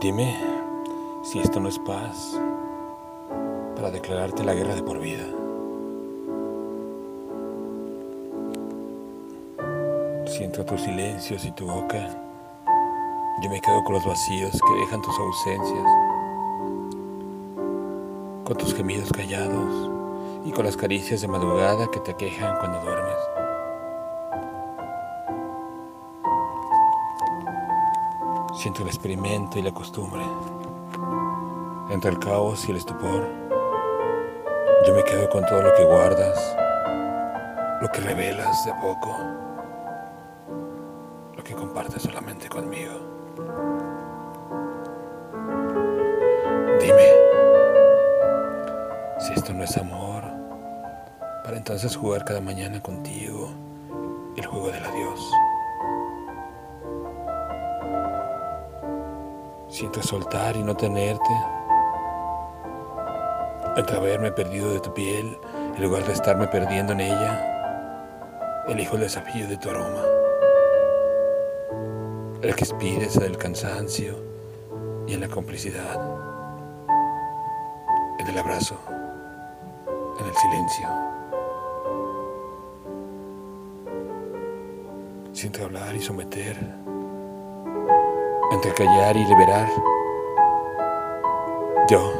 Dime 0.00 0.34
si 1.22 1.40
esto 1.40 1.60
no 1.60 1.68
es 1.68 1.78
paz 1.78 2.40
para 3.76 3.90
declararte 3.90 4.42
la 4.42 4.54
guerra 4.54 4.74
de 4.74 4.82
por 4.82 4.98
vida. 4.98 5.26
Siento 10.24 10.64
tus 10.64 10.80
silencios 10.80 11.44
y 11.44 11.52
tu 11.52 11.66
boca. 11.66 12.08
Yo 13.42 13.50
me 13.50 13.60
quedo 13.60 13.84
con 13.84 13.96
los 13.96 14.06
vacíos 14.06 14.52
que 14.52 14.80
dejan 14.80 15.02
tus 15.02 15.18
ausencias, 15.18 15.84
con 18.46 18.56
tus 18.56 18.74
gemidos 18.74 19.12
callados 19.12 19.90
y 20.46 20.50
con 20.52 20.64
las 20.64 20.78
caricias 20.78 21.20
de 21.20 21.28
madrugada 21.28 21.90
que 21.90 22.00
te 22.00 22.12
aquejan 22.12 22.56
cuando 22.56 22.80
duermes. 22.80 23.49
Siento 28.60 28.82
el 28.82 28.88
experimento 28.88 29.58
y 29.58 29.62
la 29.62 29.72
costumbre. 29.72 30.20
Entre 31.88 32.10
el 32.10 32.18
caos 32.18 32.68
y 32.68 32.72
el 32.72 32.76
estupor, 32.76 33.26
yo 34.86 34.94
me 34.94 35.02
quedo 35.02 35.30
con 35.30 35.46
todo 35.46 35.62
lo 35.62 35.74
que 35.76 35.82
guardas, 35.82 36.56
lo 37.80 37.88
que 37.88 38.02
revelas 38.02 38.66
de 38.66 38.72
poco, 38.74 39.16
lo 41.34 41.42
que 41.42 41.54
compartes 41.54 42.02
solamente 42.02 42.50
conmigo. 42.50 42.92
Dime, 46.82 47.08
si 49.20 49.32
esto 49.32 49.54
no 49.54 49.64
es 49.64 49.74
amor, 49.78 50.22
para 51.44 51.56
entonces 51.56 51.96
jugar 51.96 52.26
cada 52.26 52.42
mañana 52.42 52.78
contigo 52.82 53.48
el 54.36 54.44
juego 54.44 54.66
del 54.70 54.84
adiós. 54.84 55.49
Siento 59.80 60.02
soltar 60.02 60.56
y 60.56 60.62
no 60.62 60.76
tenerte. 60.76 61.32
Entre 63.78 63.96
haberme 63.96 64.30
perdido 64.30 64.74
de 64.74 64.80
tu 64.80 64.92
piel, 64.92 65.38
en 65.74 65.82
lugar 65.82 66.04
de 66.06 66.12
estarme 66.12 66.46
perdiendo 66.48 66.92
en 66.92 67.00
ella, 67.00 68.62
elijo 68.68 68.96
el 68.96 69.00
desafío 69.00 69.48
de 69.48 69.56
tu 69.56 69.70
aroma. 69.70 70.02
El 72.42 72.54
que 72.54 72.64
expires 72.64 73.16
en 73.16 73.22
el 73.22 73.38
cansancio 73.38 74.22
y 75.06 75.14
en 75.14 75.22
la 75.22 75.28
complicidad. 75.28 75.98
En 78.18 78.26
el 78.26 78.38
abrazo, 78.38 78.76
en 80.18 80.26
el 80.26 80.34
silencio. 80.34 80.88
Siento 85.32 85.64
hablar 85.64 85.96
y 85.96 86.02
someter 86.02 86.89
entre 88.50 88.74
callar 88.74 89.16
y 89.16 89.24
liberar, 89.24 89.68
yo, 91.88 92.12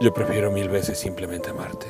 yo 0.00 0.12
prefiero 0.12 0.50
mil 0.50 0.68
veces 0.68 0.98
simplemente 0.98 1.50
amarte. 1.50 1.86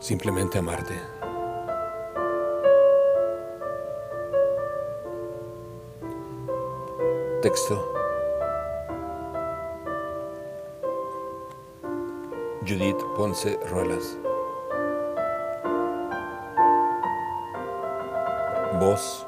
Simplemente 0.00 0.58
amarte. 0.58 0.94
Texto. 7.40 7.93
Judith 12.64 13.04
Ponce 13.14 13.58
Ruelas. 13.70 14.18
Voz. 18.80 19.26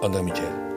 André 0.00 0.22
Michel. 0.22 0.71